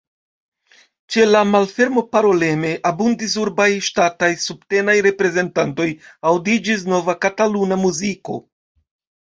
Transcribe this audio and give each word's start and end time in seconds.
Ĉe 1.15 1.25
la 1.33 1.41
malfermo 1.49 2.03
paroleme 2.17 2.71
abundis 2.93 3.37
urbaj, 3.43 3.69
ŝtataj, 3.89 4.31
subtenaj 4.47 4.97
reprezentantoj, 5.09 5.89
aŭdiĝis 6.33 6.89
nova 6.95 7.21
kataluna 7.29 7.81
muziko. 7.89 8.45